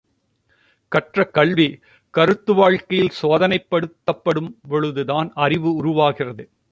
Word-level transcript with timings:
கற்ற 0.91 1.25
கல்வி 1.27 1.67
கருத்து 2.13 2.53
வாழ்க்கையில் 2.53 3.13
சோதனைப்படுத்தப்படும் 3.21 4.51
பொழுது 4.69 5.05
தான் 5.05 5.31
அறிவு 5.35 5.75
உருவாகிறது. 5.75 6.45